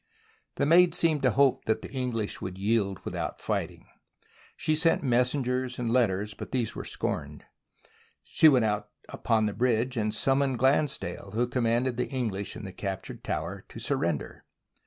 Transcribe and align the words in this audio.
The 0.55 0.65
Maid 0.65 0.95
seemed 0.95 1.21
to 1.21 1.29
hope 1.29 1.65
the 1.65 1.79
English 1.91 2.41
would 2.41 2.57
yield 2.57 2.97
without 3.05 3.39
fighting. 3.39 3.85
She 4.57 4.75
sent 4.75 5.03
messengers 5.03 5.77
and 5.77 5.91
let 5.93 6.07
ters, 6.07 6.33
but 6.33 6.51
these 6.51 6.73
were 6.75 6.83
scorned. 6.83 7.43
She 8.23 8.49
went 8.49 8.65
out 8.65 8.89
upon 9.09 9.45
the 9.45 9.53
bridge, 9.53 9.97
and 9.97 10.11
summoned 10.11 10.57
Glansdale, 10.57 11.33
who 11.35 11.45
commanded 11.47 11.97
the 11.97 12.07
English 12.09 12.55
in 12.55 12.65
the 12.65 12.73
captured 12.73 13.23
tower, 13.23 13.63
to 13.69 13.77
surrender. 13.79 14.43